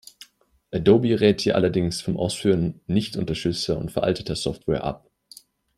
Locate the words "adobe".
0.71-1.21